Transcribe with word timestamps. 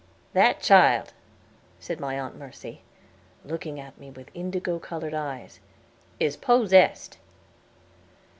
"That 0.33 0.61
child," 0.63 1.13
said 1.79 1.99
my 1.99 2.19
aunt 2.19 2.35
Mercy, 2.35 2.81
looking 3.45 3.79
at 3.79 3.99
me 3.99 4.09
with 4.09 4.31
indigo 4.33 4.79
colored 4.79 5.13
eyes, 5.13 5.59
"is 6.19 6.35
possessed." 6.35 7.19